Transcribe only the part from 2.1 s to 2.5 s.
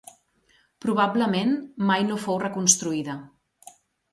fou